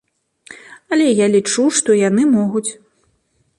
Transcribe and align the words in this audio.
Але 0.95 1.05
я 1.19 1.27
лічу, 1.35 1.67
што 1.81 1.89
яны 2.09 2.23
могуць. 2.37 2.67